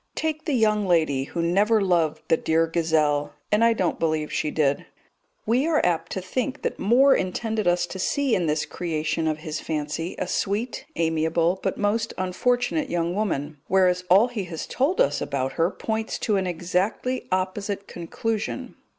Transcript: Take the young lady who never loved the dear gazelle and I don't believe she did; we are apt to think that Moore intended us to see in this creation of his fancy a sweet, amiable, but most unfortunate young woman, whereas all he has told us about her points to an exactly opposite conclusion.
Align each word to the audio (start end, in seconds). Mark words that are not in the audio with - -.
Take 0.15 0.45
the 0.45 0.53
young 0.55 0.87
lady 0.87 1.25
who 1.25 1.43
never 1.43 1.79
loved 1.79 2.23
the 2.27 2.35
dear 2.35 2.65
gazelle 2.65 3.33
and 3.51 3.63
I 3.63 3.73
don't 3.73 3.99
believe 3.99 4.33
she 4.33 4.49
did; 4.49 4.87
we 5.45 5.67
are 5.67 5.79
apt 5.85 6.11
to 6.13 6.21
think 6.21 6.63
that 6.63 6.79
Moore 6.79 7.13
intended 7.13 7.67
us 7.67 7.85
to 7.85 7.99
see 7.99 8.33
in 8.33 8.47
this 8.47 8.65
creation 8.65 9.27
of 9.27 9.37
his 9.45 9.59
fancy 9.59 10.15
a 10.17 10.25
sweet, 10.27 10.85
amiable, 10.95 11.59
but 11.61 11.77
most 11.77 12.15
unfortunate 12.17 12.89
young 12.89 13.13
woman, 13.13 13.59
whereas 13.67 14.03
all 14.09 14.27
he 14.29 14.45
has 14.45 14.65
told 14.65 14.99
us 14.99 15.21
about 15.21 15.51
her 15.51 15.69
points 15.69 16.17
to 16.17 16.35
an 16.35 16.47
exactly 16.47 17.27
opposite 17.31 17.85
conclusion. 17.87 18.73